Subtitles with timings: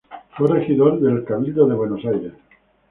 [0.35, 2.33] Fue regidor del Cabildo de Buenos Aires.